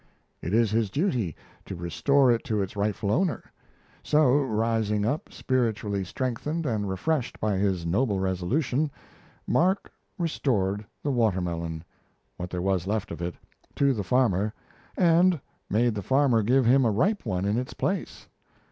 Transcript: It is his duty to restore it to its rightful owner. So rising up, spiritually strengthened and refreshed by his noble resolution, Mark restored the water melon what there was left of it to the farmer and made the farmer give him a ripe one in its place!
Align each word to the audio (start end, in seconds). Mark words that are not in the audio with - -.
It 0.41 0.51
is 0.51 0.71
his 0.71 0.89
duty 0.89 1.35
to 1.65 1.75
restore 1.75 2.31
it 2.31 2.43
to 2.45 2.59
its 2.59 2.75
rightful 2.75 3.11
owner. 3.11 3.43
So 4.01 4.31
rising 4.35 5.05
up, 5.05 5.31
spiritually 5.31 6.03
strengthened 6.03 6.65
and 6.65 6.89
refreshed 6.89 7.39
by 7.39 7.57
his 7.57 7.85
noble 7.85 8.19
resolution, 8.19 8.89
Mark 9.45 9.91
restored 10.17 10.83
the 11.03 11.11
water 11.11 11.39
melon 11.39 11.83
what 12.35 12.49
there 12.49 12.63
was 12.63 12.87
left 12.87 13.11
of 13.11 13.21
it 13.21 13.35
to 13.75 13.93
the 13.93 14.03
farmer 14.03 14.55
and 14.97 15.39
made 15.69 15.93
the 15.93 16.01
farmer 16.01 16.41
give 16.41 16.65
him 16.65 16.83
a 16.83 16.89
ripe 16.89 17.23
one 17.23 17.45
in 17.45 17.59
its 17.59 17.75
place! 17.75 18.27